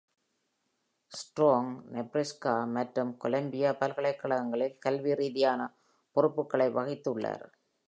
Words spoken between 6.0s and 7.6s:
பொறுப்புகளை வகித்துள்ளார்.